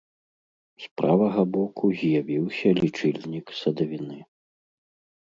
З 0.85 0.89
правага 1.01 1.41
боку 1.57 1.85
з'явіўся 2.01 2.75
лічыльнік 2.83 3.57
садавіны. 3.63 4.19